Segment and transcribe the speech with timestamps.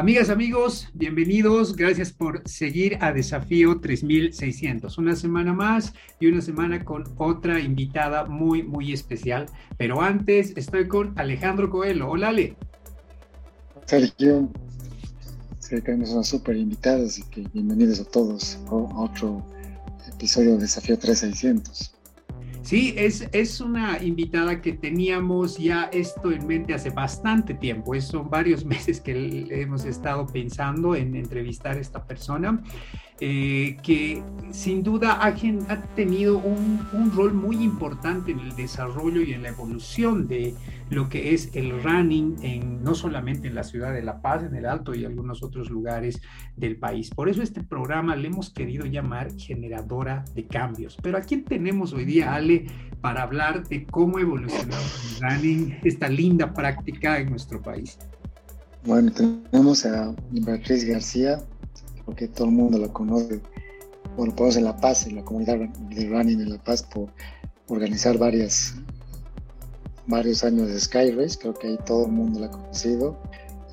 [0.00, 1.76] Amigas, amigos, bienvenidos.
[1.76, 4.96] Gracias por seguir a Desafío 3600.
[4.96, 9.44] Una semana más y una semana con otra invitada muy, muy especial.
[9.76, 12.08] Pero antes estoy con Alejandro Coelho.
[12.08, 12.56] Hola, Ale.
[13.84, 14.48] Sergio,
[15.58, 19.44] sé que tenemos una súper invitada, así que bienvenidos a todos a otro
[20.08, 21.99] episodio de Desafío 3600.
[22.70, 27.96] Sí, es, es una invitada que teníamos ya esto en mente hace bastante tiempo.
[27.96, 32.62] Es, son varios meses que hemos estado pensando en entrevistar a esta persona.
[33.22, 36.80] Eh, que sin duda ha, ha tenido un,
[37.14, 40.54] rol muy importante en el desarrollo y en la evolución de
[40.88, 44.54] lo que es el running, en, no solamente en la ciudad de La Paz, en
[44.54, 46.20] el Alto y algunos otros lugares
[46.56, 47.10] del país.
[47.10, 50.96] Por eso este programa le hemos querido llamar generadora de cambios.
[51.02, 52.66] Pero ¿a quién tenemos hoy día, Ale,
[53.00, 57.98] para hablar de cómo evolucionó el running, esta linda práctica en nuestro país?
[58.84, 61.42] Bueno, tenemos a Beatriz García,
[62.10, 63.40] porque todo el mundo la conoce,
[64.16, 67.08] bueno, podemos en La Paz, en la comunidad de running en La Paz, por
[67.68, 68.74] organizar varias,
[70.08, 73.16] varios años de Sky Race, creo que ahí todo el mundo la ha conocido,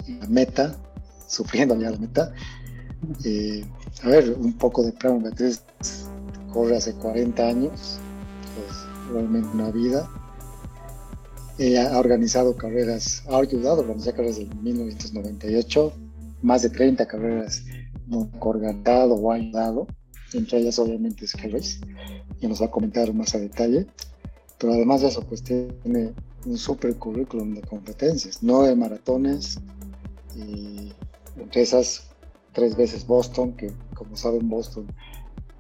[0.08, 0.78] la meta,
[1.28, 2.32] sufriendo ya la meta.
[3.26, 3.66] Eh,
[4.04, 5.64] a ver, un poco de plano, Beatriz
[6.54, 7.98] corre hace 40 años,
[8.70, 10.08] es realmente una vida.
[11.58, 15.92] Ella ha organizado carreras, ha ayudado a organizar carreras desde 1998,
[16.44, 17.64] más de 30 carreras
[18.08, 19.88] no organizado o ayudado,
[20.34, 21.80] entre ellas obviamente Skyrace,
[22.40, 23.88] y nos va a comentar más a detalle.
[24.58, 26.14] Pero además de eso, pues tiene
[26.46, 29.60] un super currículum de competencias, nueve maratones,
[30.36, 30.92] y
[31.38, 32.10] entre esas
[32.54, 34.88] tres veces Boston, que como saben Boston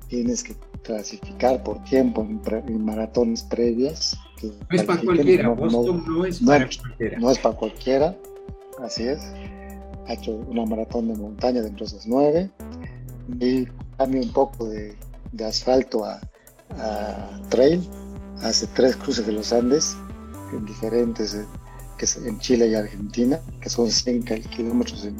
[0.07, 4.17] tienes que clasificar por tiempo en, maratones previas.
[4.41, 7.19] no es para cualquiera, Boston no, es para cualquiera.
[7.19, 8.17] No es para cualquiera,
[8.79, 9.21] así es
[10.07, 12.49] ha hecho una maratón de montaña dentro de esos nueve
[13.39, 13.67] y
[13.99, 14.95] un poco de,
[15.45, 16.21] asfalto a,
[17.49, 17.81] trail,
[18.41, 19.95] hace tres cruces de los Andes
[20.53, 21.45] en diferentes, eh,
[21.97, 25.15] que en Chile y Argentina, que son 100 kilómetros en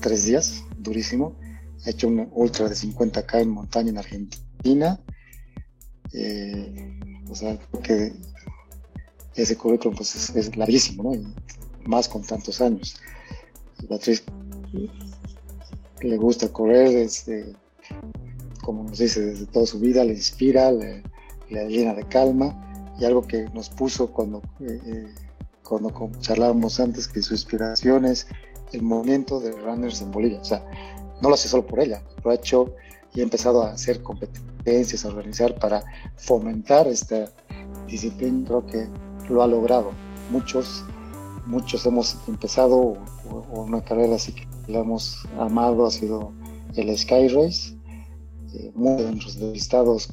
[0.00, 1.34] tres días, durísimo.
[1.84, 5.00] Ha hecho una ultra de 50k en montaña en Argentina.
[6.12, 8.12] Eh, o sea, que
[9.34, 11.14] ese currículum pues, es, es larguísimo, ¿no?
[11.14, 11.26] Y
[11.86, 13.00] más con tantos años.
[13.88, 14.24] Beatriz
[16.02, 17.54] le gusta correr, desde,
[18.62, 21.02] como nos dice, desde toda su vida, le inspira, le,
[21.48, 25.14] llena de calma y algo que nos puso cuando, eh, eh,
[25.64, 28.26] cuando charlábamos antes, que su inspiración es
[28.72, 30.40] el movimiento de runners en Bolivia.
[30.40, 30.64] O sea,
[31.20, 32.74] no lo hace solo por ella, lo ha hecho
[33.14, 35.82] y ha empezado a hacer competencias, a organizar para
[36.16, 37.32] fomentar esta
[37.86, 38.46] disciplina.
[38.46, 38.88] Creo que
[39.28, 39.90] lo ha logrado.
[40.30, 40.84] Muchos
[41.46, 42.96] muchos hemos empezado
[43.50, 46.32] una carrera así que la hemos amado, ha sido
[46.76, 47.76] el Sky Race.
[48.54, 50.08] Eh, muchos de nuestros entrevistados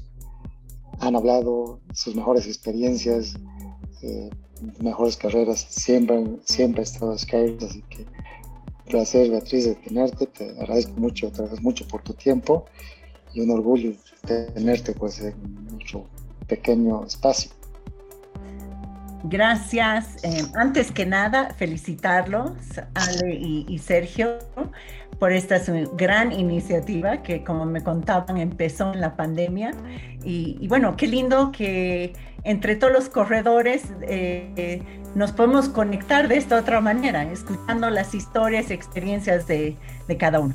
[0.99, 3.35] han hablado sus mejores experiencias,
[4.01, 4.29] eh,
[4.79, 8.05] mejores carreras, siempre, siempre ha estado Sky Race, así que
[8.87, 12.65] placer Beatriz de tenerte, te agradezco mucho, te agradezco mucho por tu tiempo
[13.33, 13.93] y un orgullo
[14.25, 15.35] tenerte pues en
[15.71, 16.07] nuestro
[16.47, 17.51] pequeño espacio.
[19.23, 20.23] Gracias.
[20.23, 22.51] Eh, antes que nada, felicitarlos,
[22.93, 24.37] Ale y, Sergio,
[25.19, 25.59] por esta
[25.95, 29.71] gran iniciativa que, como me contaban, empezó en la pandemia.
[30.23, 32.13] Y, bueno, qué lindo que
[32.43, 34.81] entre todos los corredores eh,
[35.15, 39.75] nos podemos conectar de esta otra manera, escuchando las historias experiencias de,
[40.07, 40.53] de cada uno.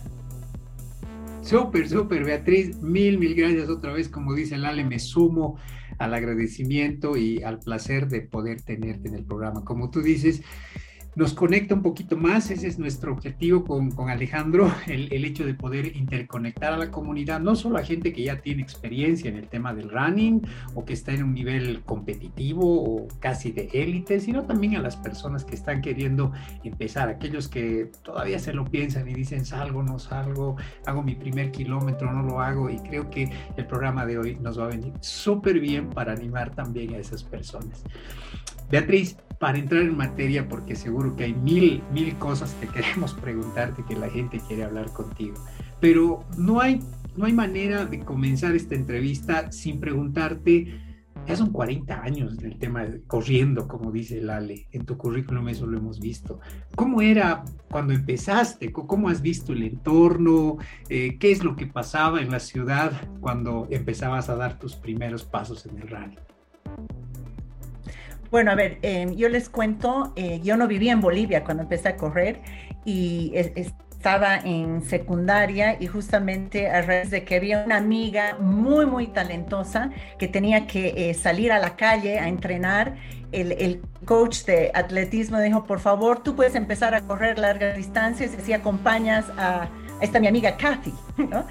[1.42, 2.80] Súper, súper, Beatriz.
[2.80, 4.08] Mil, mil gracias otra vez.
[4.08, 5.58] Como dice el Ale, me sumo
[5.98, 9.64] al agradecimiento y al placer de poder tenerte en el programa.
[9.64, 10.42] Como tú dices,
[11.14, 15.44] nos conecta un poquito más, ese es nuestro objetivo con, con Alejandro, el, el, hecho
[15.44, 19.36] de poder interconectar a la comunidad, no solo a gente que ya tiene experiencia en
[19.36, 20.40] el tema del running
[20.74, 24.96] o que está en un nivel competitivo o casi de élite, sino también a las
[24.96, 26.32] personas que están queriendo
[26.64, 30.56] empezar, aquellos que todavía se lo piensan y dicen salgo, no salgo,
[30.86, 34.58] hago mi primer kilómetro, no lo hago y creo que el programa de hoy nos
[34.58, 37.84] va a venir súper bien para animar también a esas personas.
[38.70, 43.82] Beatriz, para entrar en materia, porque seguro que hay mil, mil cosas que queremos preguntarte
[43.82, 45.34] que la gente quiere hablar contigo,
[45.80, 46.80] pero no hay,
[47.16, 50.80] no hay manera de comenzar esta entrevista sin preguntarte,
[51.26, 55.66] ya son 40 años del tema de corriendo, como dice Lale, en tu currículum eso
[55.66, 56.38] lo hemos visto.
[56.76, 58.70] ¿Cómo era cuando empezaste?
[58.70, 60.58] ¿Cómo has visto el entorno?
[60.88, 65.24] Eh, ¿Qué es lo que pasaba en la ciudad cuando empezabas a dar tus primeros
[65.24, 66.18] pasos en el running?
[68.32, 71.90] Bueno, a ver, em, yo les cuento, eh, yo no vivía en Bolivia cuando empecé
[71.90, 72.40] a correr
[72.82, 79.08] y estaba en secundaria y justamente a raíz de que había una amiga muy, muy
[79.08, 82.96] talentosa que tenía que eh, salir a la calle a entrenar,
[83.32, 88.52] el, coach de atletismo dijo, por favor, tú puedes empezar a correr largas distancias y
[88.54, 89.68] acompañas a, a
[90.00, 91.44] esta mi amiga Kathy, ¿no?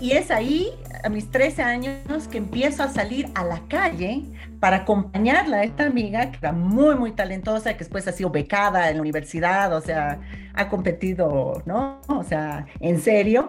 [0.00, 0.70] Y es ahí,
[1.02, 4.22] a mis 13 años, que empiezo a salir a la calle
[4.60, 8.90] para acompañarla a esta amiga, que era muy, muy talentosa, que después ha sido becada
[8.90, 10.20] en la universidad, o sea,
[10.54, 12.00] ha competido, ¿no?
[12.06, 13.46] O sea, en serio.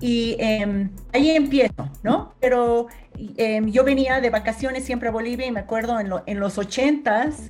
[0.00, 2.34] Y eh, ahí empiezo, ¿no?
[2.40, 2.88] Pero
[3.36, 6.58] eh, yo venía de vacaciones siempre a Bolivia y me acuerdo en, lo, en los
[6.58, 7.48] 80s,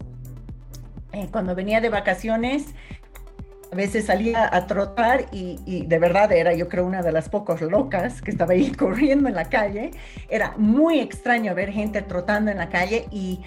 [1.13, 2.75] eh, cuando venía de vacaciones,
[3.73, 7.63] a veces salía a trotar y, de verdad era yo creo una de las pocas
[7.63, 9.93] locas que estaba ahí corriendo en la calle.
[10.29, 13.41] Era muy extraño ver gente trotando en la calle y,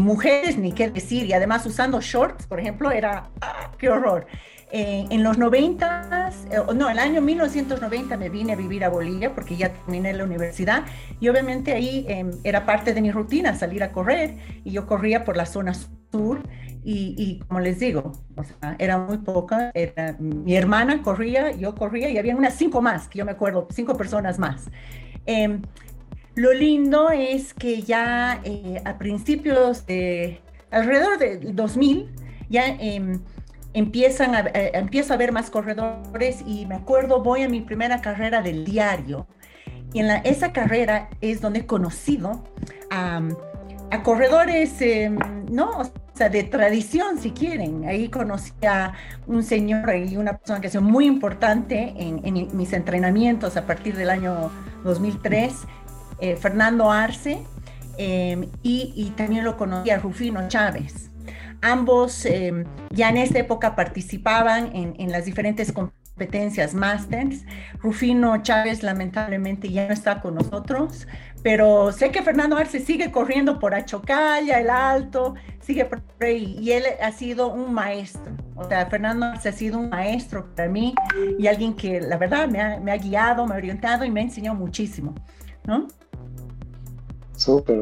[0.00, 4.26] mujeres, ni qué decir, y además usando shorts, por ejemplo, era, ¡ah, qué horror!
[4.70, 9.34] Eh, en los 90, eh, no, el año 1990 me vine a vivir a Bolivia
[9.34, 10.84] porque ya terminé la universidad
[11.20, 15.24] y obviamente ahí eh, era parte de mi rutina salir a correr y yo corría
[15.24, 15.97] por la zona sur
[16.84, 21.74] y, y, como les digo, o sea, era muy poca, era, mi hermana corría, yo
[21.74, 24.70] corría y había unas cinco más, que yo me acuerdo, cinco personas más.
[25.26, 25.60] Eh,
[26.38, 30.40] lo lindo es que ya eh, a principios de,
[30.70, 32.08] alrededor del 2000,
[32.48, 33.18] ya eh,
[33.74, 38.00] empiezan a, eh, empiezo a ver más corredores y me acuerdo, voy a mi primera
[38.00, 39.26] carrera del diario.
[39.92, 42.44] Y en la, esa carrera es donde he conocido
[42.90, 43.20] a,
[43.90, 44.74] a corredores,
[45.50, 45.70] ¿no?
[45.78, 47.84] O sea, de tradición, si quieren.
[47.86, 48.92] Ahí conocí a
[49.26, 53.96] un señor y una persona que ha sido muy importante en, mis entrenamientos a partir
[53.96, 54.50] del año
[54.84, 55.54] 2003,
[56.20, 57.38] eh, Fernando Arce,
[57.98, 61.10] eh, y, y, también lo conocí a Rufino Chávez.
[61.60, 65.97] Ambos eh, ya en esta época participaban en, en las diferentes competencias
[66.74, 67.44] Masters.
[67.80, 71.06] Rufino Chávez lamentablemente ya no está con nosotros,
[71.42, 76.72] pero sé que Fernando Arce sigue corriendo por Achocalla, el Alto, sigue por ahí, y
[76.72, 78.32] él ha sido un maestro.
[78.56, 80.94] O sea, Fernando Arce ha sido un maestro para mí
[81.38, 84.20] y alguien que la verdad me ha, me ha guiado, me ha orientado y me
[84.20, 85.14] ha enseñado muchísimo,
[85.64, 85.86] ¿no?
[87.36, 87.78] Súper,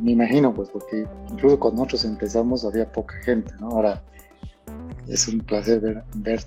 [0.00, 3.68] me imagino, pues, porque incluso cuando nosotros empezamos había poca gente, ¿no?
[3.70, 4.02] Ahora
[5.06, 6.44] es un placer ver, ver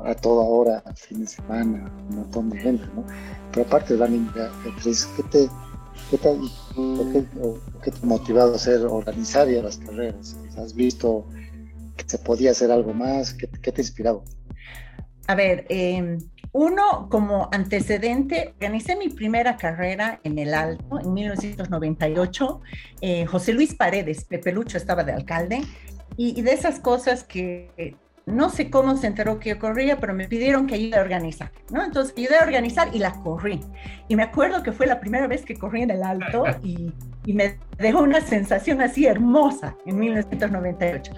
[0.00, 3.04] a toda hora, fin de semana, un montón de gente, ¿no?
[3.52, 4.06] Pero aparte de la
[4.64, 5.48] Beatriz, ¿qué te,
[6.10, 6.38] qué te,
[7.12, 7.24] qué,
[7.82, 10.36] qué te ha motivado a hacer, organizar ya las carreras?
[10.56, 11.26] ¿Has visto
[11.96, 13.34] que se podía hacer algo más?
[13.34, 14.24] ¿Qué, qué te ha inspirado?
[15.26, 16.18] A ver, eh,
[16.52, 22.60] uno, como antecedente, organicé mi primera carrera en el Alto en 1998.
[23.00, 25.62] Eh, José Luis Paredes, Pepe Lucho, estaba de alcalde,
[26.18, 27.96] y, y, de esas cosas que
[28.26, 31.50] no sé cómo se enteró que yo corría, pero me pidieron que ayude a organizar,
[31.70, 31.84] ¿no?
[31.84, 33.60] Entonces ayudé a organizar y la corrí.
[34.08, 36.92] Y me acuerdo que fue la primera vez que corrí en el Alto y,
[37.24, 41.12] y me dejó una sensación así hermosa en 1998.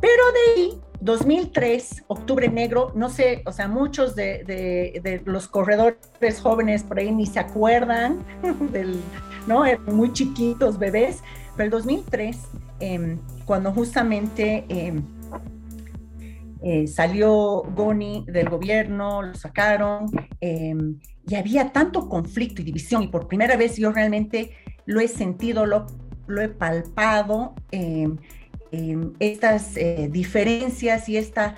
[0.00, 5.48] Pero de ahí 2003, Octubre Negro, no sé, o sea, muchos de, de, de, los
[5.48, 5.98] corredores
[6.42, 8.22] jóvenes por ahí ni se acuerdan
[8.72, 9.00] del,
[9.46, 9.64] ¿no?
[9.64, 11.22] Eran muy chiquitos, bebés,
[11.56, 12.38] pero el 2003,
[12.80, 15.00] eh, cuando justamente eh,
[16.62, 20.06] eh, salió Goni del gobierno, lo sacaron,
[20.40, 20.74] eh,
[21.26, 24.50] y había tanto conflicto y división, y por primera vez yo realmente
[24.86, 25.86] lo he sentido, lo,
[26.40, 27.54] he palpado.
[27.70, 28.08] Eh,
[28.72, 31.56] eh, estas eh, diferencias y esta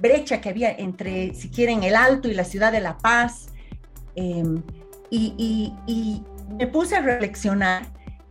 [0.00, 3.48] brecha que había entre, si quieren, el Alto y la ciudad de La Paz.
[5.10, 6.22] Y,
[6.58, 7.86] me puse a reflexionar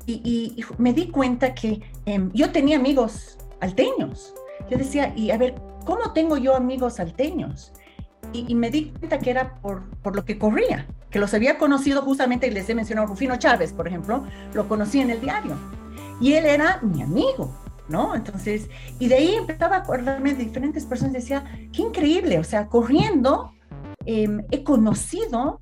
[0.06, 4.34] y, me di cuenta que em, yo tenía amigos alteños.
[4.70, 7.74] Yo decía, y a ver, ¿cómo tengo yo amigos alteños?
[8.34, 12.01] Y, me di cuenta que era por, por lo que corría, que los había conocido
[12.01, 15.56] justamente, y les he mencionado Rufino Chávez, por ejemplo, lo conocí en el diario.
[16.22, 17.53] Y él era mi amigo.
[17.89, 18.15] ¿no?
[18.15, 22.68] Entonces, y de ahí empezaba a acordarme de diferentes personas, decía, qué increíble, o sea,
[22.68, 23.51] corriendo
[24.06, 25.60] eh, he conocido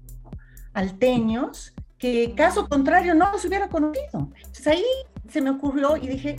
[0.74, 4.30] alteños que caso contrario no los hubiera conocido.
[4.38, 4.86] Entonces ahí
[5.28, 6.38] se me ocurrió y dije,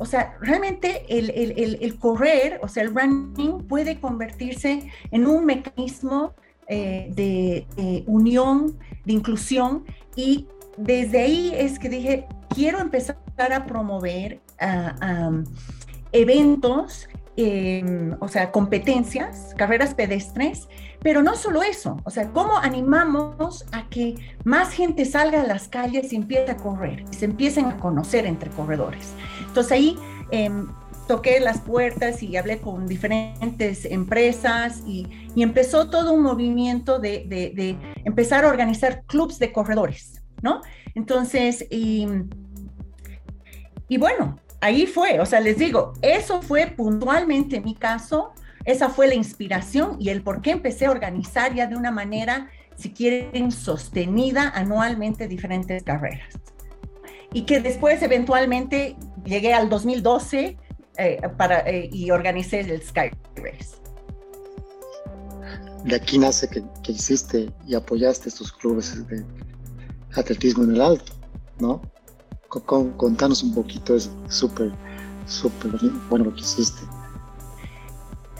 [0.00, 5.44] o sea, realmente el, el, el, correr, o sea, el running puede convertirse en un
[5.44, 6.34] mecanismo
[6.68, 9.84] eh, de unión, de inclusión
[10.16, 10.46] y
[10.78, 13.16] desde ahí es que dije, quiero empezar
[13.52, 14.40] a promover
[15.02, 15.44] um,
[16.12, 17.08] eventos,
[18.20, 20.68] o sea, competencias, carreras pedestres,
[21.02, 25.68] pero no solo eso, o sea, cómo animamos a que más gente salga a las
[25.68, 29.12] calles y empiece a correr, y se empiecen a conocer entre corredores.
[29.46, 29.98] Entonces ahí
[30.30, 30.50] eh,
[31.08, 35.06] toqué las puertas y hablé con diferentes empresas y,
[35.36, 40.60] empezó todo un movimiento de, empezar a organizar clubs de corredores, ¿no?
[40.94, 42.06] Entonces, y
[43.98, 48.32] bueno, ahí fue, o sea, les digo, eso fue puntualmente mi caso,
[48.64, 52.50] esa fue la inspiración y el por qué empecé a organizar ya de una manera,
[52.76, 56.34] si quieren, sostenida anualmente diferentes carreras.
[57.32, 60.58] Y que después eventualmente llegué al 2012
[60.96, 63.76] eh, para, eh, y organicé el Sky Race.
[65.84, 69.24] De aquí nace que, que hiciste y apoyaste estos clubes de
[70.14, 71.12] atletismo en el alto,
[71.58, 71.80] ¿no?
[72.50, 74.72] Contanos un poquito, es súper,
[75.26, 75.72] súper
[76.08, 76.82] bueno lo que hiciste.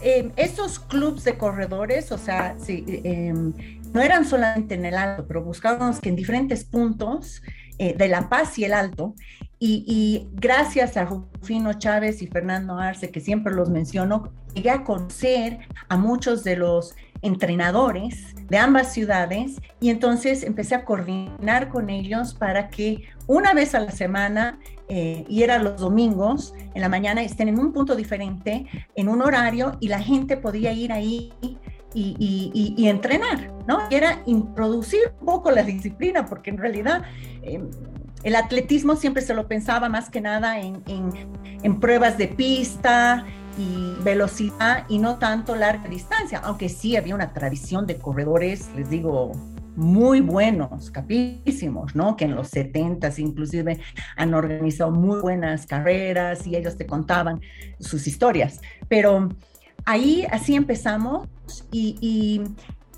[0.03, 3.53] Eh, esos clubes de corredores, o sea, sí, em,
[3.93, 7.43] no eran solamente en el alto, pero buscábamos que en diferentes puntos
[7.79, 9.15] eh, de La Paz y el Alto,
[9.63, 15.59] y, gracias a Rufino Chávez y Fernando Arce, que siempre los menciono, llegué a conocer
[15.89, 22.35] a muchos de los entrenadores de ambas ciudades y entonces empecé a coordinar con ellos
[22.35, 24.59] para que una vez a la semana,
[24.89, 29.23] eh, y era los domingos, en la mañana estén en un punto diferente, en un
[29.23, 31.33] horario, y la gente podía ir ahí
[31.95, 33.81] y, entrenar, ¿no?
[33.91, 37.03] Y era introducir un poco la disciplina, porque en realidad
[37.43, 37.71] em,
[38.25, 43.25] el atletismo siempre se lo pensaba más que nada en, en, pruebas de pista
[43.61, 48.89] y velocidad y no tanto larga distancia, aunque sí había una tradición de corredores, les
[48.89, 49.33] digo,
[49.77, 52.17] muy buenos, capísimos, ¿no?
[52.17, 53.81] Que en los 70 inclusive
[54.17, 57.41] han organizado muy buenas carreras y ellos te contaban
[57.79, 58.61] sus historias.
[58.89, 59.29] Pero
[59.85, 61.29] ahí así empezamos
[61.71, 62.43] y,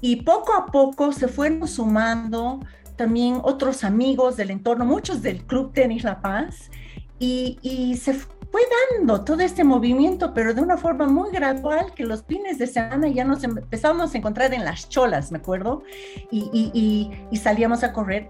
[0.01, 2.61] y, poco a poco se fueron sumando
[2.97, 6.71] también otros amigos del entorno, muchos del Club Tenis La Paz,
[7.19, 8.17] y, y, se
[8.53, 8.61] fue
[8.99, 13.09] dando todo este movimiento, pero de una forma muy gradual, que los fines de semana
[13.09, 15.83] ya nos empezamos a encontrar en las cholas, me acuerdo,
[16.31, 18.29] y, y, y salíamos a correr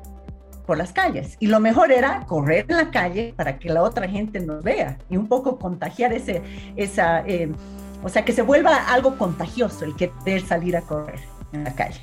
[0.65, 1.37] por las calles.
[1.41, 4.97] Y lo mejor era correr en la calle para que la otra gente nos vea
[5.11, 6.41] y un poco contagiar ese,
[6.77, 7.51] esa, eh,
[8.03, 11.19] o sea, que se vuelva algo contagioso el querer salir a correr
[11.53, 12.01] en la calle.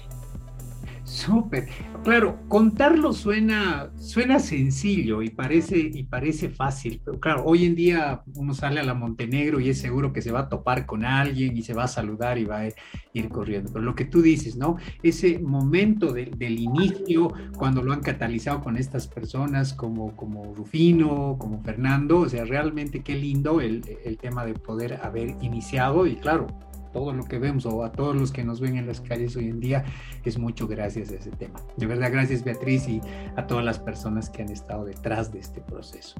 [1.09, 1.67] Súper.
[2.03, 8.21] Claro, contarlo suena, suena sencillo y parece, y parece fácil, pero claro, hoy en día
[8.35, 11.57] uno sale a la Montenegro y es seguro que se va a topar con alguien
[11.57, 12.67] y se va a saludar y va a
[13.13, 13.71] ir corriendo.
[13.73, 14.77] Pero lo que tú dices, ¿no?
[15.01, 21.59] Ese momento del inicio, cuando lo han catalizado con estas personas como, como Rufino, como
[21.63, 26.47] Fernando, o sea, realmente qué lindo el, el tema de poder haber iniciado y claro,
[26.91, 29.47] todo lo que vemos o a todos los que nos ven en las calles hoy
[29.47, 29.83] en día
[30.23, 31.61] es mucho gracias a ese tema.
[31.77, 33.01] De verdad, gracias Beatriz y
[33.35, 36.15] a todas las personas que han estado detrás de este proceso.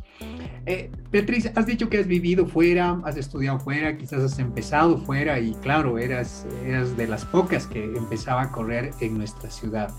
[0.65, 5.39] Eh, Beatriz, has dicho que has vivido fuera, has estudiado fuera, quizás has empezado fuera
[5.39, 9.89] y claro, eras, eras de las pocas que empezaba a correr en nuestra ciudad.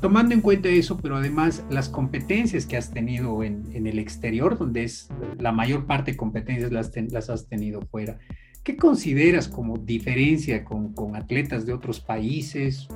[0.00, 4.56] Tomando en cuenta eso, pero además las competencias que has tenido en, en el exterior,
[4.56, 8.18] donde es la mayor parte de competencias las, las has tenido fuera.
[8.62, 12.88] ¿Qué consideras como diferencia con, atletas de otros países?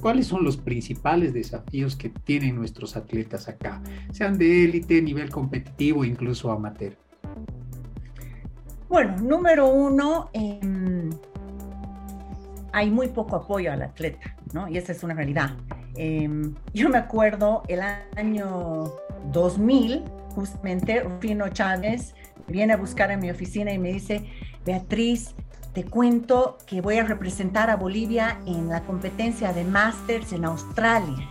[0.00, 6.06] ¿Cuáles son los principales desafíos que tienen nuestros atletas acá, sean de élite, nivel competitivo,
[6.06, 6.96] incluso amateur?
[8.88, 11.10] Bueno, número uno, em,
[12.72, 14.68] hay muy poco apoyo al atleta, ¿no?
[14.68, 15.54] Y esa es una realidad.
[15.96, 17.80] Em, yo me acuerdo el
[18.16, 18.90] año
[19.32, 20.02] 2000,
[20.34, 22.14] justamente, Rufino Chávez
[22.48, 24.24] viene a buscar a mi oficina y me dice,
[24.64, 25.34] Beatriz,
[25.72, 31.28] te cuento que voy a representar a Bolivia en la competencia de Masters en Australia.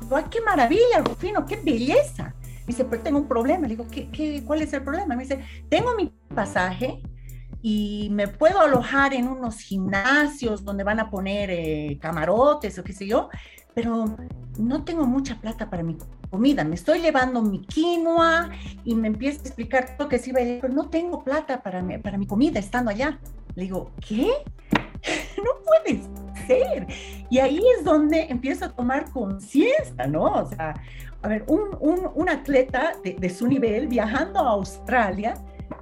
[0.00, 1.46] Digo, ¡ay, qué maravilla, Rufino!
[1.46, 2.34] ¡Qué belleza!
[2.42, 3.62] Me dice, pero tengo un problema.
[3.62, 5.16] Le digo, ¿qué, cuál es el problema?
[5.16, 7.02] Me dice, tengo mi pasaje
[7.62, 12.92] y me puedo alojar en unos gimnasios donde van a poner eh, camarotes o qué
[12.92, 13.28] sé yo,
[13.74, 14.16] pero
[14.58, 15.96] no tengo mucha plata para mi
[16.30, 16.64] comida.
[16.64, 18.50] Me estoy llevando mi quinoa
[18.84, 22.16] y me empieza a explicar todo que sí, pero no tengo plata para mi, para
[22.16, 23.18] mi comida estando allá.
[23.54, 24.30] Le digo, ¿qué?
[25.36, 26.02] no puede
[26.46, 26.86] ser.
[27.28, 30.24] Y ahí es donde empiezo a tomar conciencia, ¿no?
[30.24, 30.74] O sea,
[31.22, 35.34] a ver, un, un, un atleta de, su nivel viajando a Australia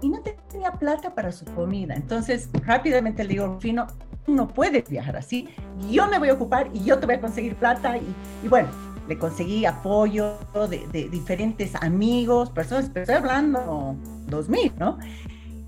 [0.02, 1.94] y no tenía plata para su comida.
[1.94, 3.86] Entonces, rápidamente le digo, Fino,
[4.26, 5.48] no puedes viajar así.
[5.90, 7.96] Yo me voy a ocupar y yo te voy a conseguir plata.
[7.96, 8.68] Y bueno,
[9.08, 10.38] le conseguí apoyo
[10.68, 13.96] de, de, diferentes amigos, personas, pero estoy hablando
[14.26, 14.98] 2000, ¿no?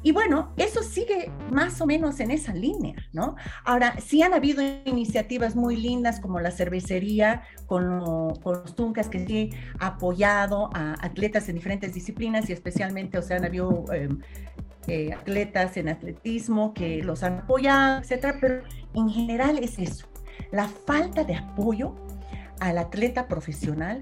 [0.02, 3.37] Y bueno, eso sigue más o menos en esa línea, ¿no?
[3.64, 9.26] Ahora, sí han habido iniciativas muy lindas como la cervecería con, con los Tuncas que
[9.26, 13.85] sí ha apoyado a atletas en diferentes disciplinas y especialmente, o sea, han habido...
[13.92, 14.09] Eh,
[14.87, 18.62] eh, atletas en atletismo que los han apoyado, etcétera, pero
[18.94, 20.09] en general es eso,
[20.52, 21.94] la falta de apoyo
[22.60, 24.00] al atleta profesional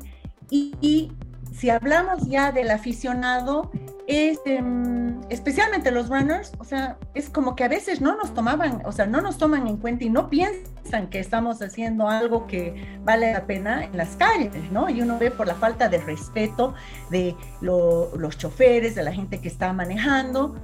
[0.50, 1.12] y
[1.58, 3.70] si hablamos ya del aficionado,
[4.06, 8.80] es em, especialmente los runners, o sea, es como que a veces no nos tomaban,
[8.84, 13.00] o sea, no nos toman en cuenta y no piensan que estamos haciendo algo que
[13.04, 14.88] vale la pena en las calles, ¿no?
[14.88, 16.74] Y uno ve por la falta de respeto
[17.10, 20.54] de los choferes, de la gente que está manejando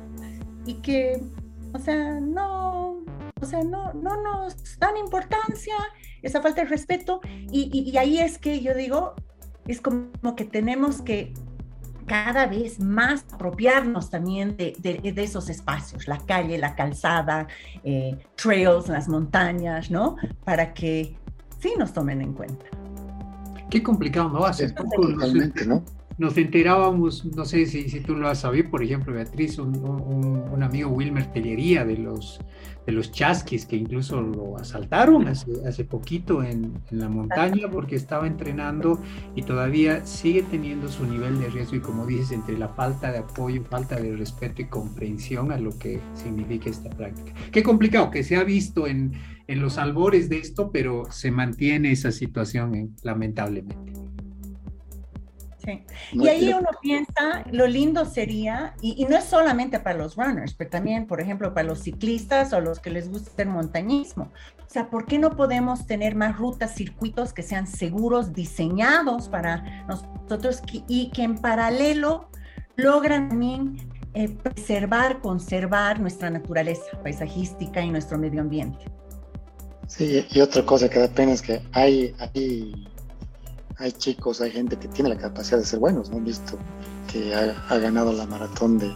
[0.64, 1.20] y que,
[1.72, 2.84] o sea, no,
[3.44, 5.74] o sea, no, no nos dan importancia,
[6.22, 7.20] esa falta de respeto
[7.50, 9.14] y, y ahí es que yo digo,
[9.66, 11.32] es como que tenemos que
[12.06, 17.48] cada vez más apropiarnos también de, esos espacios, la calle, la calzada,
[17.82, 20.16] eh, trails, las montañas, ¿no?
[20.44, 21.16] Para que
[21.60, 22.66] sí nos tomen en cuenta.
[23.70, 24.44] Qué complicado, ¿no?
[24.44, 25.08] Hace poco
[25.66, 25.82] ¿no?
[26.16, 30.62] Nos enterábamos, no sé si, si tú lo has sabido, por ejemplo, Beatriz, un, un,
[30.62, 32.40] amigo Wilmer Tellería de los,
[32.87, 37.97] de los chasquis que incluso lo asaltaron hace, hace poquito en, en, la montaña porque
[37.97, 38.99] estaba entrenando
[39.35, 43.18] y todavía sigue teniendo su nivel de riesgo y como dices, entre la falta de
[43.18, 47.33] apoyo, falta de respeto y comprensión a lo que significa esta práctica.
[47.52, 49.12] Qué complicado que se ha visto en,
[49.47, 52.88] en los albores de esto, pero se mantiene esa situación eh,
[55.64, 55.94] lamentablemente.
[56.12, 60.71] Y ahí uno piensa, lo lindo sería, y, no es solamente para los runners, pero
[60.71, 64.30] también, por ejemplo, para los ciclistas o los que les gusta el montañismo.
[64.66, 69.85] O sea, ¿por qué no podemos tener más rutas, circuitos que sean seguros, diseñados para
[69.87, 72.28] nosotros y que en paralelo
[72.76, 73.76] logran también
[74.14, 78.85] eh, preservar, conservar nuestra naturaleza paisajística y nuestro medio ambiente?
[79.87, 82.88] Sí, y otra cosa que da pena es que hay, hay
[83.85, 86.19] hay chicos, hay gente que tiene la capacidad de ser buenos, ¿no?
[86.19, 86.59] Visto
[87.12, 88.91] que ha, ganado la maratón de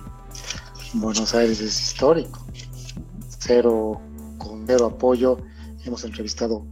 [0.94, 2.46] Buenos Aires, es histórico.
[3.38, 4.00] Cero,
[4.38, 5.36] con cero apoyo.
[5.84, 6.66] Hemos entrevistado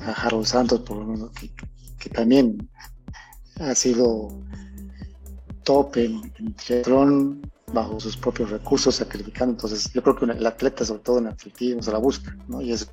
[0.00, 2.70] a Harold Santos, por lo menos, que, también
[3.60, 4.30] ha sido
[5.62, 7.42] top en, en
[7.74, 9.52] bajo sus propios recursos, sacrificando.
[9.52, 12.62] Entonces, yo creo que el atleta, sobre todo en atletismo, se la busca, ¿no?
[12.62, 12.86] Y eso,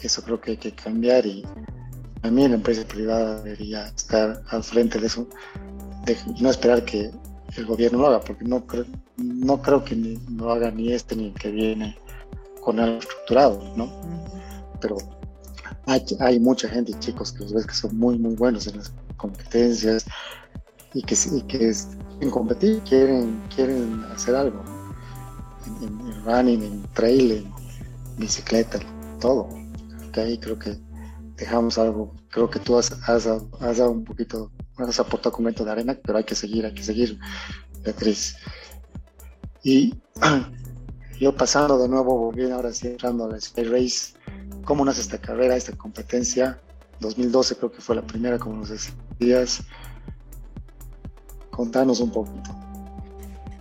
[0.00, 1.44] eso creo que hay que cambiar y
[2.22, 5.26] también la empresa privada debería estar al frente de eso,
[6.04, 7.10] de no esperar que
[7.56, 8.84] el gobierno lo haga, porque no, creo,
[9.16, 11.96] no creo que ni, lo haga ni este ni el que viene
[12.62, 13.90] con algo estructurado, ¿no?
[14.80, 14.96] Pero
[15.86, 18.92] hay, hay mucha gente chicos que los ves que son muy, muy buenos en las
[19.16, 20.04] competencias
[20.94, 24.62] y que, y quieren competir, quieren, quieren hacer algo,
[25.82, 27.52] en, running, en trail, en
[28.18, 28.78] bicicleta,
[29.20, 29.48] todo.
[30.16, 30.76] Ahí creo que
[31.40, 32.14] dejamos algo.
[32.28, 36.18] Creo que tú has, has, dado un poquito, has aportado un momento de arena, pero
[36.18, 37.18] hay que seguir, hay que seguir,
[37.82, 38.36] Beatriz.
[39.62, 39.94] Y
[41.20, 44.14] yo pasando de nuevo, bien ahora sí entrando a la Sky Race,
[44.64, 46.60] ¿cómo nace esta carrera, esta competencia?
[47.00, 49.64] 2012 creo que fue la primera, como nos decías.
[51.50, 52.50] Contanos un poquito.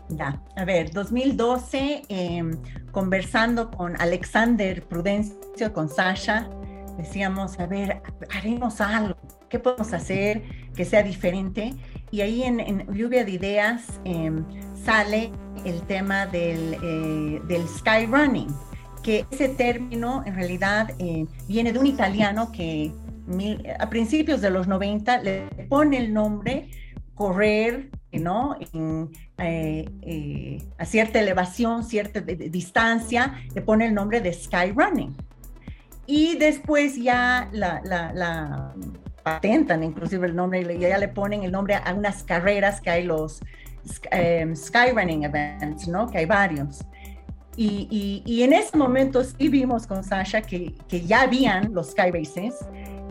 [0.10, 2.58] Ya, a ver, 2012, em,
[2.92, 6.50] conversando con Alexander Prudencio, con Sasha,
[7.00, 8.02] decíamos, a ver,
[8.36, 9.16] haremos algo,
[9.50, 10.44] ¿qué podemos hacer
[10.76, 11.74] que sea diferente?
[12.12, 15.32] Y ahí en, Lluvia de Ideas em, sale
[15.66, 18.50] el tema del, eh, del sky running,
[19.04, 22.92] que ese término en realidad eh, viene de un italiano que
[23.80, 26.70] a principios de los 90 le pone el nombre
[27.14, 28.58] correr, ¿no?
[29.38, 35.16] Eh, a cierta elevación, cierta distancia, le pone el nombre de sky running
[36.10, 38.74] y después ya la,
[39.22, 43.04] patentan inclusive el nombre, y ya le ponen el nombre a unas carreras que hay
[43.04, 43.42] los
[44.12, 46.10] um, Skyrunning Events, ¿no?
[46.10, 46.84] Que hay varios.
[47.56, 52.10] Y, y, en ese momento sí vimos con Sasha que, que ya habían los Sky
[52.10, 52.56] Races,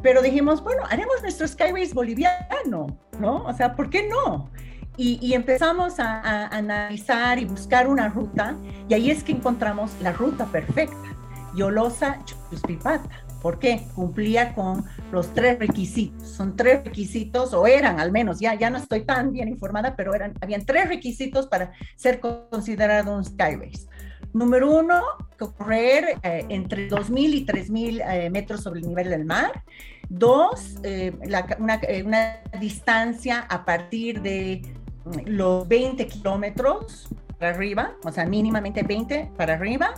[0.02, 3.44] pero dijimos, bueno, haremos nuestro Sky Race boliviano, ¿no?
[3.44, 4.50] O sea, ¿por qué no?
[4.96, 8.56] Y, y, empezamos a, a, analizar y buscar una ruta,
[8.88, 11.17] y ahí es que encontramos la ruta perfecta.
[11.58, 13.10] Yolosa Chuspipata.
[13.42, 13.86] ¿Por qué?
[13.94, 16.28] Cumplía con los tres requisitos.
[16.28, 20.14] Son tres requisitos, o eran al menos, ya, ya no estoy tan bien informada, pero
[20.14, 23.86] eran, habían tres requisitos para ser considerado un Skyrace.
[24.32, 25.02] Número uno,
[25.36, 29.62] correr eh, entre 2.000 y 3.000 eh, metros sobre el nivel del mar.
[30.08, 31.12] Dos, eh,
[31.58, 34.62] una, una, distancia a partir de
[35.04, 39.94] mm, los 20 kilómetros para arriba, o sea, mínimamente 20 para arriba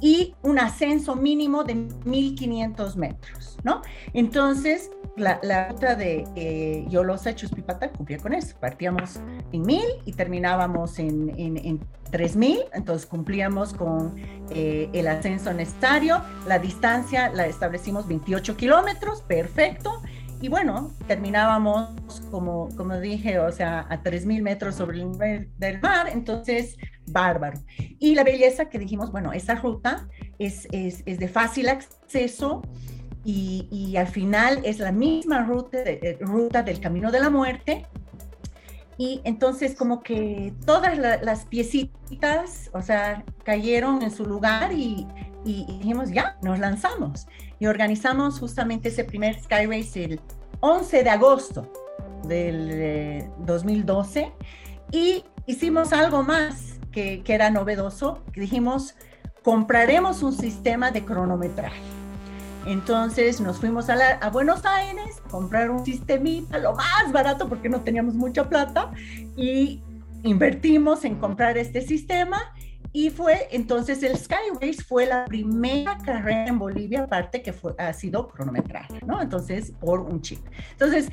[0.00, 3.82] y un ascenso mínimo de 1500 metros, ¿no?
[4.12, 8.56] Entonces, la, ruta de eh, Yolosa Chuspipata cumplía con eso.
[8.58, 9.20] Partíamos
[9.52, 14.14] en mil y terminábamos en, en, en 3000, entonces cumplíamos con
[14.50, 16.22] eh, el ascenso necesario.
[16.46, 20.02] La distancia la establecimos 28 kilómetros, perfecto.
[20.42, 21.90] Y bueno, terminábamos,
[22.30, 26.78] como, como dije, o sea, a 3.000 metros sobre el nivel del mar, entonces,
[27.12, 27.60] bárbaro.
[27.98, 32.62] Y la belleza que dijimos, bueno, esa ruta es, es, es de fácil acceso,
[33.24, 37.86] y, al final es la misma ruta, de, ruta del Camino de la Muerte.
[38.96, 45.06] Y entonces como que todas las piecitas, o sea, cayeron en su lugar y,
[45.44, 47.26] dijimos, ya, nos lanzamos.
[47.58, 50.20] Y organizamos justamente ese primer Sky Race el
[50.60, 51.72] 11 de agosto
[52.24, 54.32] del 2012 eh,
[54.92, 58.94] y hicimos algo más que, que era novedoso, dijimos,
[59.42, 61.80] compraremos un sistema de cronometraje.
[62.66, 67.80] Entonces nos fuimos a, Buenos Aires a comprar un sistemita, lo más barato porque no
[67.80, 68.90] teníamos mucha plata,
[69.36, 69.82] y
[70.22, 72.54] invertimos en comprar este sistema.
[72.92, 77.72] Y fue entonces el Sky Race fue la primera carrera en Bolivia, aparte que fue,
[77.78, 79.22] ha sido cronometrada, ¿no?
[79.22, 80.40] Entonces, por un chip.
[80.72, 81.08] Entonces,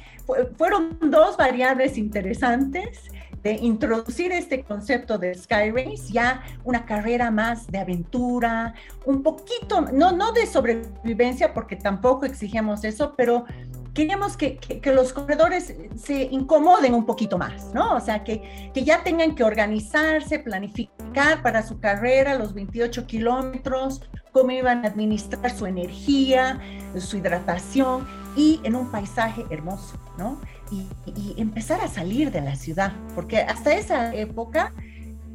[0.57, 3.03] fueron dos variables interesantes
[3.43, 8.73] de introducir este concepto de Sky Race, ya una carrera más de aventura,
[9.05, 13.45] un poquito, no, no de sobrevivencia, porque tampoco exigimos eso, pero
[13.93, 17.95] queremos que, que, los corredores se incomoden un poquito más, ¿no?
[17.95, 24.01] O sea, que, que ya tengan que organizarse, planificar para su carrera los 28 kilómetros,
[24.31, 26.59] cómo iban a administrar su energía,
[26.99, 30.39] su hidratación y en un paisaje hermoso, ¿no?
[30.71, 34.73] Y, empezar a salir de la ciudad, porque hasta esa época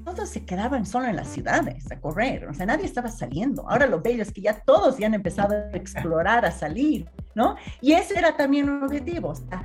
[0.05, 3.68] todos se quedaban solo en las ciudades a correr, o sea, nadie estaba saliendo.
[3.68, 7.57] Ahora lo bello es que ya todos ya han empezado a explorar, a salir, ¿no?
[7.81, 9.62] Y ese era también un objetivo, o sea,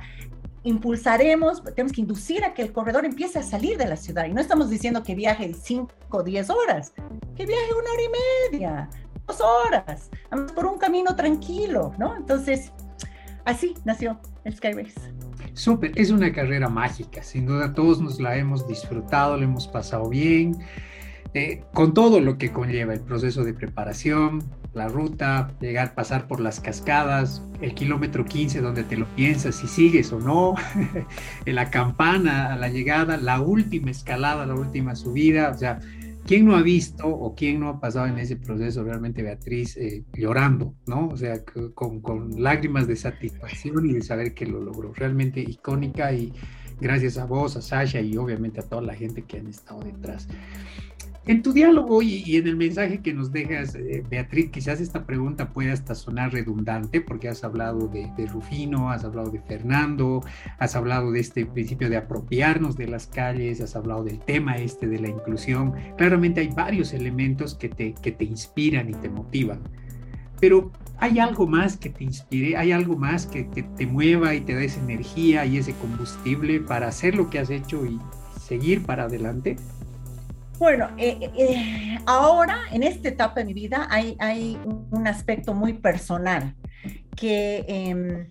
[0.62, 4.26] impulsaremos, tenemos que inducir a que el corredor empiece a salir de la ciudad.
[4.26, 6.92] Y no estamos diciendo que viaje 5 o 10 horas,
[7.36, 8.90] que viaje una hora y media,
[9.26, 10.10] dos horas,
[10.54, 12.16] por un camino tranquilo, ¿no?
[12.16, 12.72] Entonces,
[13.44, 15.17] así nació el Sky Race.
[15.58, 20.08] Súper, es una carrera mágica, sin duda todos nos la hemos disfrutado, la hemos pasado
[20.08, 20.56] bien,
[21.34, 26.38] eh, con todo lo que conlleva el proceso de preparación, la ruta, llegar, pasar por
[26.38, 30.54] las cascadas, el kilómetro 15 donde te lo piensas si sigues o no,
[31.44, 35.80] la campana a la llegada, la última escalada, la última subida, o sea,
[36.28, 40.04] ¿Quién no ha visto o quién no ha pasado en ese proceso realmente, Beatriz, eh,
[40.12, 41.08] llorando, ¿no?
[41.08, 41.42] O sea,
[41.74, 44.92] con, con, lágrimas de satisfacción y de saber que lo logró.
[44.92, 46.34] Realmente icónica y
[46.78, 50.28] gracias a vos, a Sasha y obviamente a toda la gente que han estado detrás.
[51.28, 55.50] En tu diálogo y, en el mensaje que nos dejas, eh, Beatriz, quizás esta pregunta
[55.50, 60.22] pueda hasta sonar redundante porque has hablado de, Rufino, has hablado de Fernando,
[60.58, 64.88] has hablado de este principio de apropiarnos de las calles, has hablado del tema este
[64.88, 65.74] de la inclusión.
[65.98, 69.60] Claramente hay varios elementos que te, que te inspiran y te motivan.
[70.40, 72.56] Pero ¿hay algo más que te inspire?
[72.56, 76.60] ¿Hay algo más que, que te mueva y te dé esa energía y ese combustible
[76.60, 77.98] para hacer lo que has hecho y
[78.40, 79.56] seguir para adelante?
[80.58, 84.58] Bueno, eh, eh, ahora en esta etapa de mi vida hay, hay
[84.90, 86.56] un aspecto muy personal
[87.14, 88.28] que em,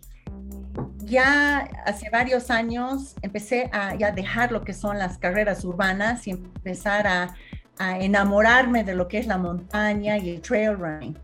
[1.06, 6.32] ya hace varios años empecé a ya dejar lo que son las carreras urbanas y
[6.32, 7.36] empezar a,
[7.80, 11.16] enamorarme de lo que es la montaña y el trail running.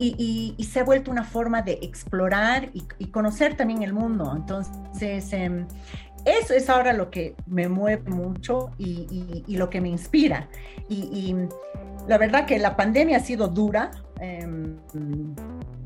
[0.00, 4.32] Y, se ha vuelto una forma de explorar y, y conocer también el mundo.
[4.34, 5.64] Entonces, em,
[6.24, 10.48] eso es ahora lo que me mueve mucho y, lo que me inspira.
[10.88, 11.34] Y,
[12.08, 14.76] la verdad que la pandemia ha sido dura em,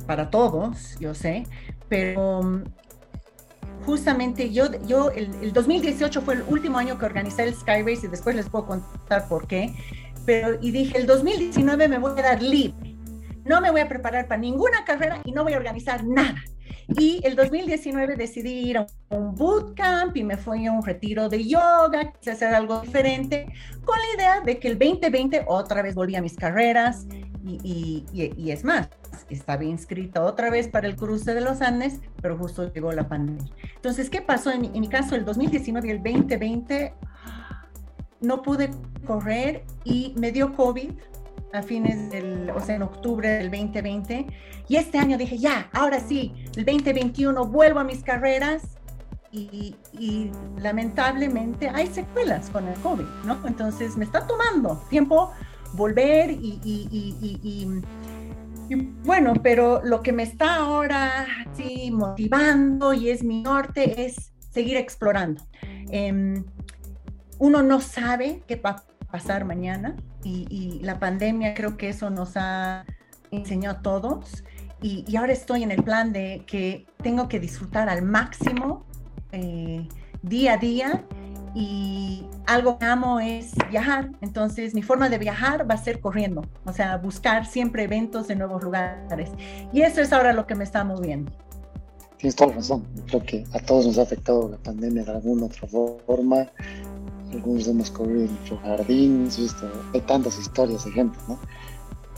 [0.07, 1.45] para todos, yo sé,
[1.91, 2.65] pero um,
[3.85, 8.09] justamente yo, yo el, 2018 fue el último año que organizé el Sky Race y
[8.09, 9.75] después les puedo contar por qué,
[10.25, 12.97] pero y dije, el 2019 me voy a dar libre,
[13.45, 16.43] no me voy a preparar para ninguna carrera y no voy a organizar nada
[16.89, 21.45] y el 2019 decidí ir a un bootcamp y me fui a un retiro de
[21.45, 23.47] yoga, quise hacer algo diferente,
[23.85, 27.07] con la idea de que el 2020 otra vez volví a mis carreras
[27.45, 28.89] y, y, es más,
[29.31, 33.53] estaba inscrita otra vez para el cruce de los Andes, pero justo llegó la pandemia.
[33.75, 34.51] Entonces, ¿qué pasó?
[34.51, 36.95] En, en mi caso, el 2019 y el 2020
[38.21, 38.71] no pude
[39.07, 40.91] correr y me dio COVID
[41.53, 44.27] a fines del, o sea, en octubre del 2020.
[44.69, 48.77] Y este año dije, ya, ahora sí, el 2021 vuelvo a mis carreras
[49.33, 49.77] y,
[50.59, 53.39] lamentablemente hay secuelas con el COVID, ¿no?
[53.47, 55.33] Entonces me está tomando tiempo
[55.75, 57.83] volver y,
[59.05, 64.77] bueno, pero lo que me está ahora así motivando y es mi norte es seguir
[64.77, 65.43] explorando.
[65.91, 66.45] Em,
[67.39, 68.57] uno no sabe qué
[69.17, 72.85] pasar mañana y, la pandemia creo que eso nos ha
[73.31, 74.45] enseñado a todos
[74.83, 78.85] y, ahora estoy en el plan de que tengo que disfrutar al máximo
[79.33, 79.89] eh,
[80.21, 81.05] día a día
[81.55, 84.11] y algo que amo es viajar.
[84.21, 88.37] Entonces, mi forma de viajar va a ser corriendo, o sea, buscar siempre eventos en
[88.39, 89.31] nuevos lugares.
[89.73, 91.33] Y eso es ahora lo que me está moviendo.
[92.19, 92.87] Tienes toda la razón.
[93.07, 96.47] Creo que a todos nos ha afectado la pandemia de alguna otra forma.
[97.33, 99.29] Algunos hemos corrido en nuestro jardín,
[99.93, 101.39] hay tantas historias de gente, ¿no?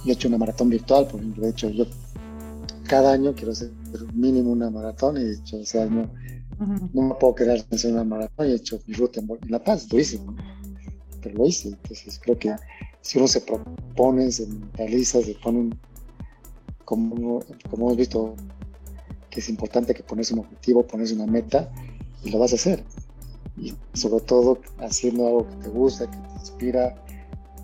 [0.04, 1.44] Yo he hecho una maratón virtual, por ejemplo.
[1.44, 1.86] De hecho, yo
[2.88, 3.70] cada año quiero hacer
[4.14, 6.10] mínimo una maratón y de hecho ese año
[6.92, 9.62] no me puedo quedar sin hacer una maratón y he hecho mi ruta en, La
[9.62, 10.34] Paz, durísimo,
[11.22, 11.68] pero lo hice.
[11.68, 12.54] Entonces creo que
[13.00, 15.70] si uno se propone, se mentaliza, se pone
[16.84, 17.40] como,
[17.70, 18.34] como hemos visto
[19.30, 21.70] que es importante que pones un objetivo, pones una meta
[22.24, 22.82] y lo vas a hacer.
[23.60, 26.94] Y sobre todo haciendo algo que te gusta, que te inspira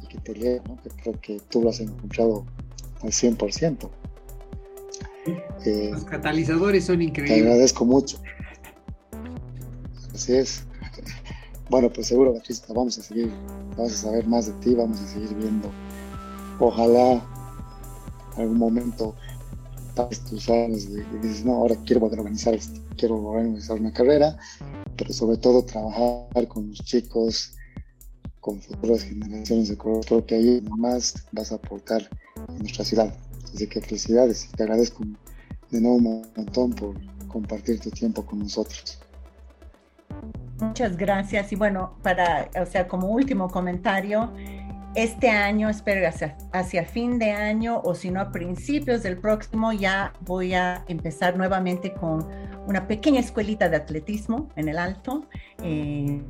[0.03, 0.77] y que te llega, ¿no?
[0.83, 2.45] que creo que tú lo has encontrado
[3.03, 3.91] al 100%.
[5.65, 7.39] Eh, Los catalizadores son increíbles.
[7.39, 8.19] Te agradezco mucho.
[10.13, 10.65] Así es.
[11.71, 13.33] Bueno, pues seguro, Beatriz, vamos a seguir,
[13.77, 15.71] vamos a saber más de ti, vamos a seguir viendo.
[16.61, 17.25] Ojalá
[18.37, 19.15] algún momento
[20.29, 23.79] tus años y, dices, no, ahora quiero volver a organizar esto, quiero volver a organizar
[23.79, 24.37] una carrera,
[24.97, 27.55] pero sobre todo trabajar con los chicos,
[28.41, 32.09] con futuras generaciones de color, creo que ahí más vas a aportar
[32.49, 33.15] en nuestra ciudad.
[33.53, 35.05] Así que felicidades y te agradezco
[35.71, 36.95] de nuevo un montón por
[37.29, 38.99] compartir tu tiempo con nosotros.
[40.61, 41.53] Muchas gracias.
[41.53, 44.33] Y bueno, para, o sea, como último comentario,
[44.95, 49.73] este año, espero hacia, hacia fin de año o si no a principios del próximo,
[49.73, 52.27] ya voy a empezar nuevamente con
[52.67, 55.27] una pequeña escuelita de atletismo en el alto.
[55.63, 56.23] Eh,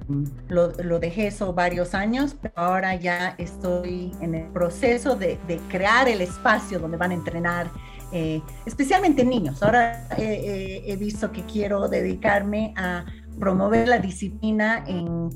[0.49, 6.21] lo, dejé eso varios años, pero ahora ya estoy en el proceso de, crear el
[6.21, 7.71] espacio donde van a entrenar.
[8.13, 9.61] Eh, especialmente niños.
[9.63, 13.05] Ahora eh, he visto que quiero dedicarme a
[13.41, 15.31] promover la disciplina en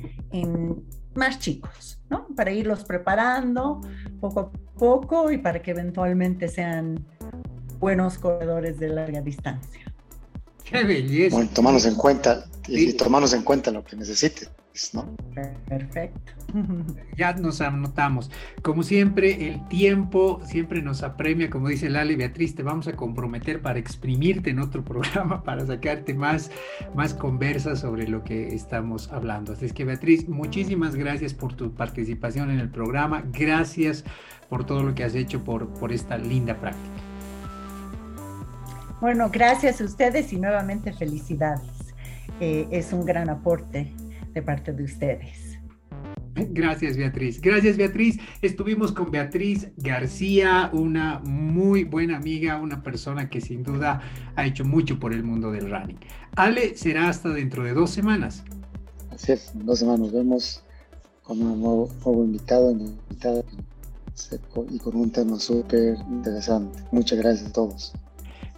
[1.19, 2.27] más chicos, ¿no?
[2.35, 3.81] Para irlos preparando
[4.21, 7.05] poco a poco y para que eventualmente sean
[7.79, 9.93] buenos corredores de larga distancia.
[10.65, 11.37] Qué belleza.
[11.37, 13.97] Bueno, tomarnos en cuenta y, tomarnos en cuenta lo que
[15.69, 16.33] Perfecto.
[17.17, 18.31] Ya nos anotamos.
[18.63, 23.61] Como siempre, el tiempo siempre nos apremia, como dice Lale Beatriz, te vamos a comprometer
[23.61, 26.51] para exprimirte en otro programa, para sacarte más,
[26.95, 29.53] más conversas sobre lo que estamos hablando.
[29.53, 33.25] Así es que Beatriz, muchísimas gracias por tu participación en el programa.
[33.33, 34.05] Gracias
[34.49, 37.03] por todo lo que has hecho por, por esta linda práctica.
[39.01, 41.71] Bueno, gracias a ustedes y nuevamente felicidades.
[42.41, 43.93] Eh, es un gran aporte
[44.39, 45.59] de parte de ustedes.
[46.35, 47.41] Gracias, Beatriz.
[47.41, 48.19] Gracias, Beatriz.
[48.43, 54.01] Estuvimos con Beatriz García, una muy buena amiga, una persona que sin duda
[54.37, 55.99] ha hecho mucho por el mundo del running.
[56.37, 58.45] Ale será hasta dentro de dos semanas.
[59.11, 60.63] Así es, en dos semanas nos vemos
[61.25, 63.45] con un nuevo, nuevo invitado, invitado
[64.71, 66.79] y con un tema súper interesante.
[66.93, 67.93] Muchas gracias a todos.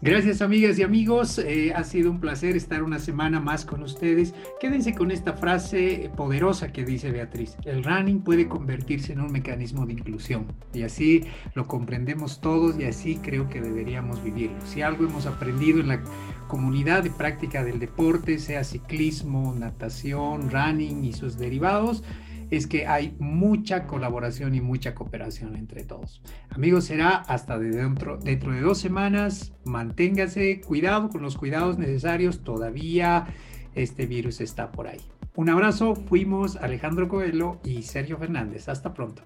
[0.02, 4.32] Gracias amigas y amigos, eh, ha sido un placer estar una semana más con ustedes.
[4.58, 9.84] Quédense con esta frase poderosa que dice Beatriz, el running puede convertirse en un mecanismo
[9.84, 14.56] de inclusión y así lo comprendemos todos y así creo que deberíamos vivirlo.
[14.64, 16.02] Si algo hemos aprendido en la
[16.48, 22.02] comunidad de práctica del deporte, sea ciclismo, natación, running y sus derivados,
[22.50, 26.22] es que hay mucha colaboración y mucha cooperación entre todos.
[26.50, 29.52] Amigos, será hasta dentro, dentro de dos semanas.
[29.64, 32.42] Manténgase cuidado con los cuidados necesarios.
[32.42, 33.26] Todavía
[33.74, 35.00] este virus está por ahí.
[35.34, 35.94] Un abrazo.
[35.94, 38.68] Fuimos Alejandro Coelho y Sergio Fernández.
[38.68, 39.22] Hasta pronto.